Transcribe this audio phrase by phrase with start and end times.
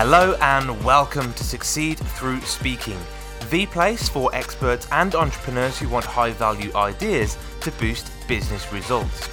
[0.00, 3.00] Hello and welcome to Succeed Through Speaking,
[3.50, 9.28] the place for experts and entrepreneurs who want high value ideas to boost business results.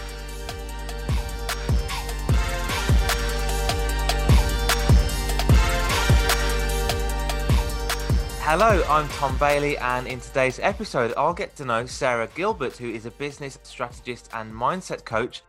[8.48, 12.92] Hello, I'm Tom Bailey, and in today's episode, I'll get to know Sarah Gilbert, who
[12.92, 15.42] is a business strategist and mindset coach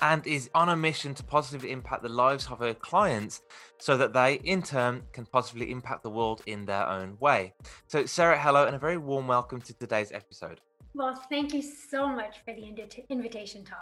[0.00, 3.42] and is on a mission to positively impact the lives of her clients
[3.78, 7.54] so that they, in turn, can positively impact the world in their own way.
[7.88, 10.60] So, Sarah, hello, and a very warm welcome to today's episode.
[10.94, 12.72] Well, thank you so much for the
[13.10, 13.78] invitation, Tom.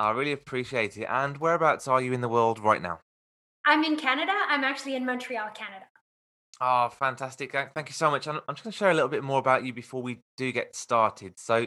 [0.00, 1.06] I really appreciate it.
[1.08, 2.98] And whereabouts are you in the world right now?
[3.64, 4.32] I'm in Canada.
[4.48, 5.84] I'm actually in Montreal, Canada.
[6.60, 7.52] Oh, fantastic.
[7.52, 8.28] Thank you so much.
[8.28, 10.52] I'm, I'm just going to share a little bit more about you before we do
[10.52, 11.38] get started.
[11.38, 11.66] So,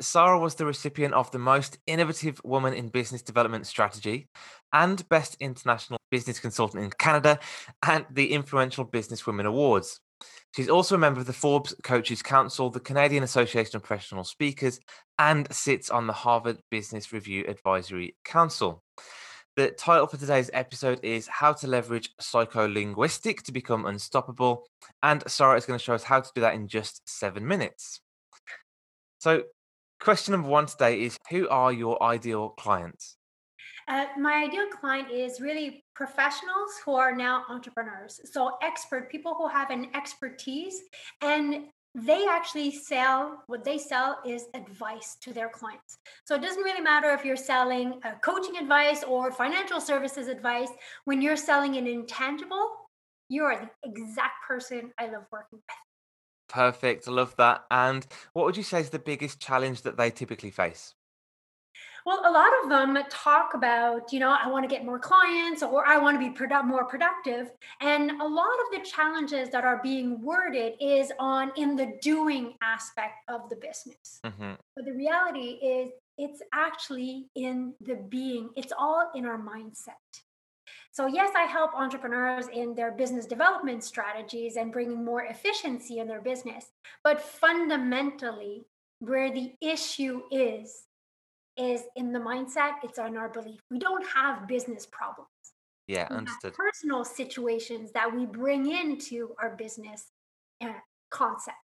[0.00, 4.28] Sarah was the recipient of the Most Innovative Woman in Business Development Strategy
[4.72, 7.38] and Best International Business Consultant in Canada
[7.82, 9.98] and the Influential Business Women Awards.
[10.54, 14.80] She's also a member of the Forbes Coaches Council, the Canadian Association of Professional Speakers,
[15.18, 18.82] and sits on the Harvard Business Review Advisory Council.
[19.56, 24.66] The title for today's episode is How to Leverage Psycholinguistic to Become Unstoppable.
[25.02, 28.02] And Sarah is going to show us how to do that in just seven minutes.
[29.18, 29.44] So,
[29.98, 33.16] question number one today is Who are your ideal clients?
[33.88, 38.20] Uh, my ideal client is really professionals who are now entrepreneurs.
[38.30, 40.82] So, expert people who have an expertise
[41.22, 45.96] and they actually sell what they sell is advice to their clients.
[46.26, 50.68] So it doesn't really matter if you're selling a coaching advice or financial services advice.
[51.06, 52.68] When you're selling an intangible,
[53.30, 55.76] you are the exact person I love working with.
[56.48, 57.08] Perfect.
[57.08, 57.64] I love that.
[57.70, 60.94] And what would you say is the biggest challenge that they typically face?
[62.04, 65.62] Well, a lot of them talk about, you know, I want to get more clients
[65.64, 67.50] or I want to be produ- more productive.
[67.80, 72.54] And a lot of the challenges that are being worded is on in the doing
[72.62, 74.20] aspect of the business.
[74.24, 74.52] Mm-hmm.
[74.76, 80.22] But the reality is, it's actually in the being, it's all in our mindset.
[80.92, 86.08] So, yes, I help entrepreneurs in their business development strategies and bringing more efficiency in
[86.08, 86.70] their business.
[87.04, 88.64] But fundamentally,
[89.00, 90.85] where the issue is,
[91.58, 93.60] is in the mindset, it's on our belief.
[93.70, 95.28] We don't have business problems.
[95.86, 96.52] Yeah, understood.
[96.54, 100.06] personal situations that we bring into our business
[100.60, 100.72] uh,
[101.10, 101.56] concept.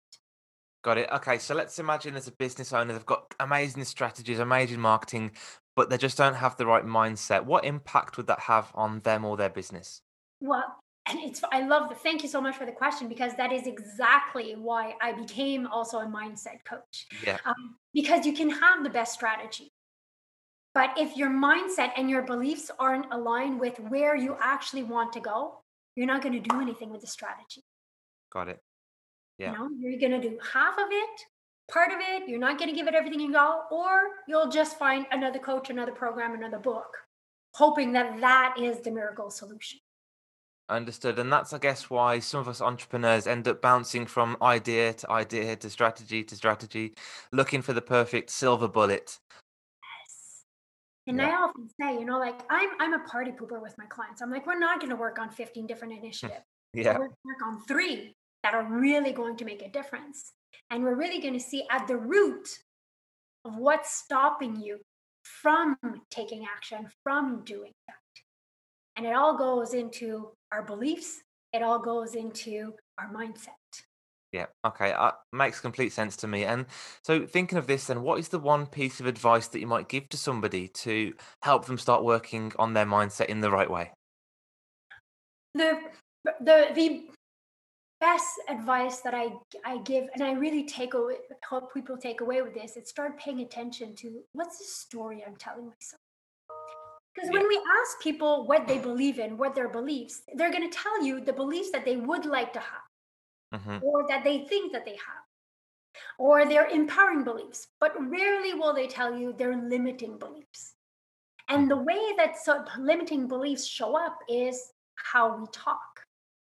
[0.84, 1.08] Got it.
[1.12, 5.32] Okay, so let's imagine as a business owner, they've got amazing strategies, amazing marketing,
[5.76, 7.44] but they just don't have the right mindset.
[7.44, 10.03] What impact would that have on them or their business?
[10.41, 10.76] Well,
[11.06, 13.66] and it's I love the thank you so much for the question because that is
[13.66, 17.06] exactly why I became also a mindset coach.
[17.24, 17.38] Yeah.
[17.44, 19.72] Um, because you can have the best strategy,
[20.75, 25.21] but if your mindset and your beliefs aren't aligned with where you actually want to
[25.21, 25.60] go,
[25.97, 27.62] you're not going to do anything with the strategy.
[28.33, 28.60] Got it.
[29.38, 29.53] Yeah.
[29.53, 31.21] You know, you're going to do half of it,
[31.71, 34.78] part of it, you're not going to give it everything you got, or you'll just
[34.78, 36.97] find another coach, another program, another book,
[37.54, 39.78] hoping that that is the miracle solution.
[40.69, 41.19] Understood.
[41.19, 45.10] And that's, I guess, why some of us entrepreneurs end up bouncing from idea to
[45.10, 46.94] idea to strategy to strategy,
[47.31, 49.19] looking for the perfect silver bullet
[51.06, 51.28] and yeah.
[51.28, 54.22] I often say, you know, like I'm I'm a party pooper with my clients.
[54.22, 56.04] I'm like, we're not going to work on 15 different hmm.
[56.04, 56.44] initiatives.
[56.74, 56.92] yeah.
[56.92, 60.32] We're going to work on three that are really going to make a difference.
[60.70, 62.48] And we're really going to see at the root
[63.44, 64.78] of what's stopping you
[65.22, 65.76] from
[66.10, 67.94] taking action, from doing that.
[68.96, 71.20] And it all goes into our beliefs,
[71.52, 73.48] it all goes into our mindset.
[74.32, 74.47] Yeah.
[74.65, 74.93] Okay.
[74.93, 76.44] Uh, makes complete sense to me.
[76.44, 76.65] And
[77.03, 79.88] so, thinking of this, then, what is the one piece of advice that you might
[79.88, 81.12] give to somebody to
[81.43, 83.92] help them start working on their mindset in the right way?
[85.54, 85.78] The
[86.25, 87.03] the the
[88.00, 89.32] best advice that I
[89.66, 91.16] I give, and I really take away,
[91.47, 95.36] hope people take away with this, is start paying attention to what's the story I'm
[95.36, 96.01] telling myself.
[97.15, 97.39] Because yeah.
[97.39, 101.04] when we ask people what they believe in, what their beliefs, they're going to tell
[101.04, 102.81] you the beliefs that they would like to have
[103.53, 103.78] mm-hmm.
[103.83, 105.25] or that they think that they have,
[106.19, 110.75] or their empowering beliefs, but rarely will they tell you their limiting beliefs.
[111.49, 116.04] And the way that so limiting beliefs show up is how we talk,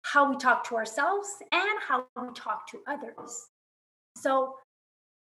[0.03, 3.47] how we talk to ourselves, and how we talk to others.
[4.17, 4.55] So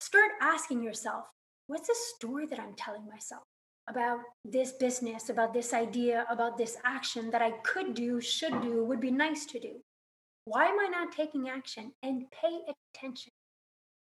[0.01, 1.25] start asking yourself
[1.69, 3.43] what's the story that I'm telling myself?
[3.89, 8.85] about this business, about this idea, about this action that I could do, should do,
[8.85, 9.81] would be nice to do.
[10.49, 11.93] Why am I not taking action?
[12.03, 12.61] And pay
[12.95, 13.33] attention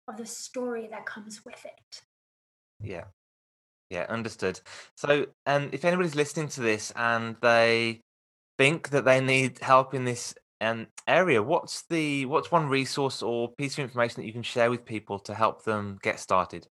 [0.07, 2.01] of the story that comes with it.
[2.81, 3.05] Yeah.
[3.91, 4.59] Yeah, understood.
[4.95, 8.01] So, um, if anybody's listening to this and they
[8.57, 13.53] think that they need help in this um, area, what's the what's one resource or
[13.57, 16.67] piece of information that you can share with people to help them get started?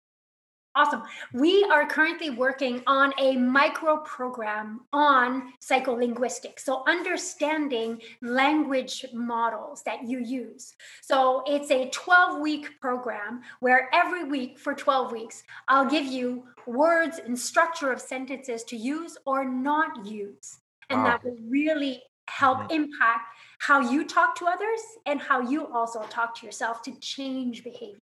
[0.78, 1.04] Awesome.
[1.32, 6.60] We are currently working on a micro program on psycholinguistics.
[6.60, 10.74] So, understanding language models that you use.
[11.02, 16.44] So, it's a 12 week program where every week for 12 weeks, I'll give you
[16.68, 20.58] words and structure of sentences to use or not use.
[20.90, 21.06] And wow.
[21.08, 22.84] that will really help mm-hmm.
[22.84, 23.30] impact
[23.60, 28.00] how you talk to others and how you also talk to yourself to change behavior.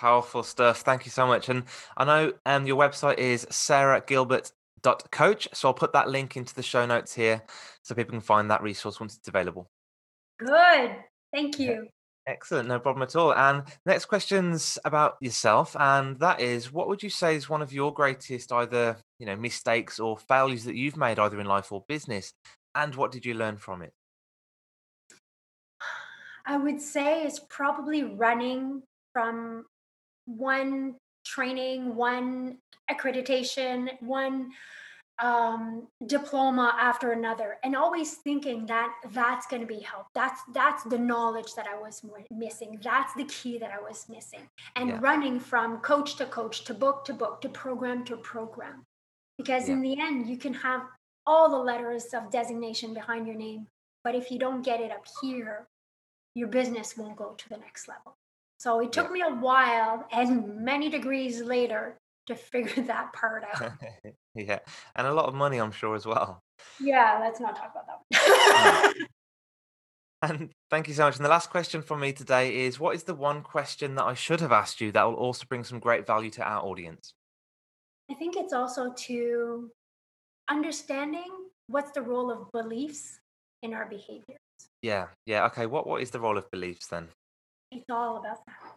[0.00, 0.80] Powerful stuff.
[0.80, 1.50] Thank you so much.
[1.50, 1.64] And
[1.94, 5.48] I know um, your website is sarahgilbert.coach.
[5.52, 7.42] So I'll put that link into the show notes here
[7.82, 9.68] so people can find that resource once it's available.
[10.38, 10.96] Good.
[11.34, 11.88] Thank you.
[12.26, 12.66] Excellent.
[12.66, 13.34] No problem at all.
[13.34, 15.76] And next question's about yourself.
[15.78, 19.36] And that is what would you say is one of your greatest either, you know,
[19.36, 22.32] mistakes or failures that you've made either in life or business?
[22.74, 23.92] And what did you learn from it?
[26.46, 28.82] I would say is probably running
[29.12, 29.66] from
[30.36, 32.58] one training, one
[32.90, 34.50] accreditation, one
[35.22, 40.06] um, diploma after another, and always thinking that that's going to be help.
[40.14, 42.80] That's that's the knowledge that I was missing.
[42.82, 44.98] That's the key that I was missing, and yeah.
[45.00, 48.84] running from coach to coach, to book to book, to program to program,
[49.36, 49.74] because yeah.
[49.74, 50.82] in the end, you can have
[51.26, 53.66] all the letters of designation behind your name,
[54.02, 55.66] but if you don't get it up here,
[56.34, 58.16] your business won't go to the next level.
[58.60, 59.12] So it took yeah.
[59.12, 61.96] me a while and many degrees later
[62.26, 63.72] to figure that part out.
[64.34, 64.58] yeah.
[64.94, 66.42] And a lot of money, I'm sure, as well.
[66.78, 68.18] Yeah, let's not talk about mm.
[68.18, 68.94] that.
[70.22, 71.16] and thank you so much.
[71.16, 74.12] And the last question from me today is what is the one question that I
[74.12, 77.14] should have asked you that will also bring some great value to our audience?
[78.10, 79.70] I think it's also to
[80.50, 81.30] understanding
[81.68, 83.20] what's the role of beliefs
[83.62, 84.36] in our behaviors.
[84.82, 85.46] Yeah, yeah.
[85.46, 85.64] Okay.
[85.64, 87.08] What what is the role of beliefs then?
[87.70, 88.76] It's all about that.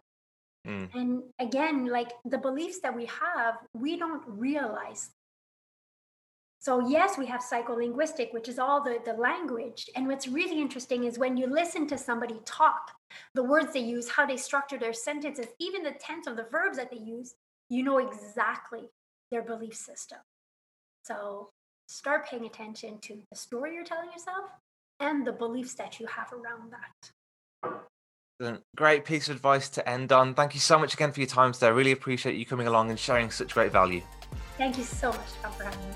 [0.66, 0.94] Mm.
[0.94, 5.10] And again, like the beliefs that we have, we don't realize.
[6.58, 9.90] So, yes, we have psycholinguistic, which is all the, the language.
[9.94, 12.92] And what's really interesting is when you listen to somebody talk,
[13.34, 16.78] the words they use, how they structure their sentences, even the tense of the verbs
[16.78, 17.34] that they use,
[17.68, 18.88] you know exactly
[19.30, 20.18] their belief system.
[21.02, 21.50] So,
[21.86, 24.46] start paying attention to the story you're telling yourself
[25.00, 27.82] and the beliefs that you have around that.
[28.74, 30.34] Great piece of advice to end on.
[30.34, 31.66] Thank you so much again for your time today.
[31.66, 34.02] I really appreciate you coming along and sharing such great value.
[34.58, 35.94] Thank you so much for having me.